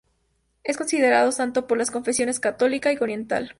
Es 0.63 0.77
considerado 0.77 1.31
santo 1.31 1.67
por 1.67 1.77
las 1.77 1.91
confesiones 1.91 2.39
católica 2.39 2.91
y 2.91 2.97
oriental. 2.99 3.49